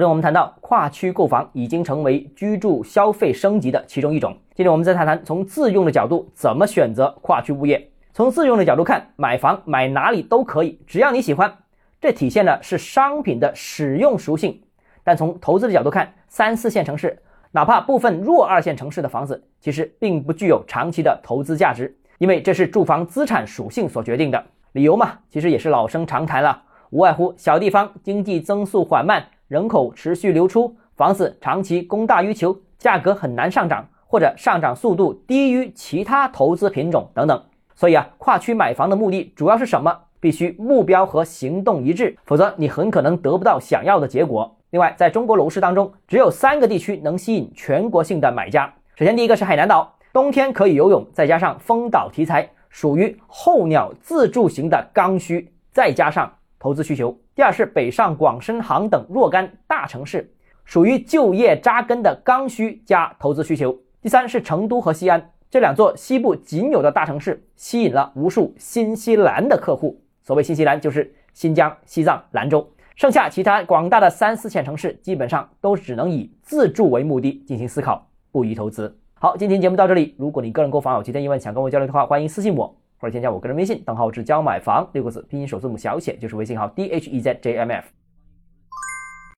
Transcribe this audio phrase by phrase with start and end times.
[0.00, 4.34] 昨天我们谈到跨区购房已经成为居住消费升级的其中一种。
[4.54, 7.90] 今天我们再谈谈从自用的角度怎么选择跨区物业。
[8.14, 11.54] 从自用的角度看，买房买哪里都可以，只要你喜欢。
[12.00, 14.62] 这体现的是商品的使用属性。
[15.04, 17.18] 但从投资的角度看，三四线城市，
[17.50, 24.42] 哪怕部分弱二线城市的房子，其实并不具有长期的投资价值，因为这是住房资产属性所决定的。
[24.72, 29.22] 理由嘛，其实也是老生常谈了，无外乎小地方经济增速缓慢。
[29.50, 37.42] 人口持续流出，房子长期供大于求，价格很难上涨，或者上涨速度低于其他投资品种等等。
[37.74, 40.02] 所以啊，跨区买房的目的主要是什么？
[40.20, 44.56] 必须目标和行动一致，否则你很可能得不到想要的结果。
[44.70, 48.72] 另外，在中国楼市当中，只有三个地区能吸引全国性的买家。
[48.94, 56.32] 首先，第一个是海南岛，冬天可以游泳，再加上风岛题材，属于候鸟自住型的刚需，再加上。
[56.60, 57.18] 投资需求。
[57.34, 60.32] 第二是北上广深杭等若干大城市，
[60.64, 63.76] 属于就业扎根的刚需加投资需求。
[64.00, 70.00] 第三是成都和西安这两座西部仅有的大城市，吸引了无数新西兰的客户。
[70.22, 72.64] 所谓新西兰，就是新疆、西藏、兰州。
[72.94, 78.94] 剩下其他广大的三四线城市，基本上都只能以自住为目的进行思考，不宜投资。
[79.14, 80.14] 好，今天节目到这里。
[80.18, 82.79] 如果你个人购房有其他疑问，想跟我交流的话，欢迎私信我。
[83.00, 87.99] 或者添加我个人微信，账号是交买房六个字，拼音首字母小写就是微信号 d h e z j m f。